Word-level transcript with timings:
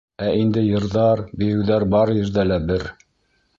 Ә 0.27 0.29
инде 0.37 0.63
йырҙар, 0.67 1.21
бейеүҙәр 1.43 1.87
бар 1.93 2.15
ерҙә 2.17 2.49
лә 2.53 2.61
бер. 2.73 2.91